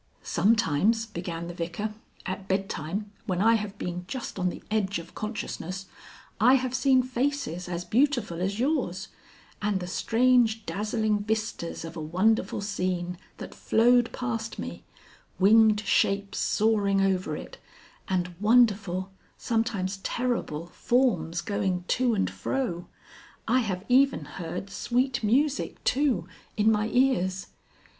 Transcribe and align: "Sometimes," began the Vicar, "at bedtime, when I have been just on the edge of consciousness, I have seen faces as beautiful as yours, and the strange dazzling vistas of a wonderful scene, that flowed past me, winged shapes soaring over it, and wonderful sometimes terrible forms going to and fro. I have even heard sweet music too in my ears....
"Sometimes," 0.23 1.05
began 1.05 1.45
the 1.47 1.53
Vicar, 1.53 1.93
"at 2.25 2.47
bedtime, 2.47 3.11
when 3.27 3.39
I 3.39 3.53
have 3.53 3.77
been 3.77 4.05
just 4.07 4.39
on 4.39 4.49
the 4.49 4.63
edge 4.71 4.97
of 4.97 5.13
consciousness, 5.13 5.85
I 6.39 6.55
have 6.55 6.73
seen 6.73 7.03
faces 7.03 7.69
as 7.69 7.85
beautiful 7.85 8.41
as 8.41 8.57
yours, 8.59 9.09
and 9.61 9.79
the 9.79 9.85
strange 9.85 10.65
dazzling 10.65 11.19
vistas 11.19 11.85
of 11.85 11.95
a 11.95 12.01
wonderful 12.01 12.61
scene, 12.61 13.19
that 13.37 13.53
flowed 13.53 14.11
past 14.11 14.57
me, 14.57 14.83
winged 15.37 15.81
shapes 15.81 16.39
soaring 16.39 17.01
over 17.01 17.35
it, 17.37 17.59
and 18.07 18.33
wonderful 18.39 19.11
sometimes 19.37 19.97
terrible 19.97 20.65
forms 20.65 21.41
going 21.41 21.83
to 21.89 22.15
and 22.15 22.27
fro. 22.31 22.87
I 23.47 23.59
have 23.59 23.85
even 23.87 24.25
heard 24.25 24.71
sweet 24.71 25.23
music 25.23 25.83
too 25.83 26.27
in 26.57 26.71
my 26.71 26.87
ears.... 26.87 27.49